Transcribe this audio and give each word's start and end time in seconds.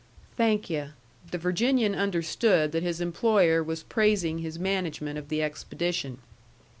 "Thank 0.35 0.67
yu'." 0.67 0.93
The 1.29 1.37
Virginian 1.37 1.93
understood 1.93 2.71
that 2.71 2.81
his 2.81 3.01
employer 3.01 3.61
was 3.61 3.83
praising 3.83 4.39
his 4.39 4.57
management 4.57 5.19
of 5.19 5.29
the 5.29 5.43
expedition. 5.43 6.17